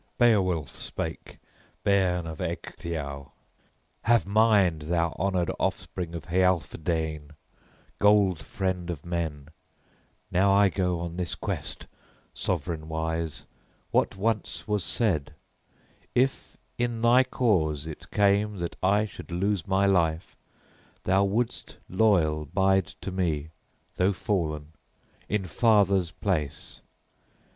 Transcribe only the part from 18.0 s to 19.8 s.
came that I should lose